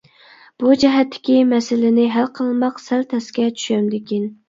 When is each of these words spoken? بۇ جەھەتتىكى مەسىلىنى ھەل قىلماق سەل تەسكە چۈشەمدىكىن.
بۇ 0.63 0.71
جەھەتتىكى 0.83 1.37
مەسىلىنى 1.51 2.09
ھەل 2.17 2.33
قىلماق 2.41 2.85
سەل 2.89 3.09
تەسكە 3.15 3.51
چۈشەمدىكىن. 3.55 4.31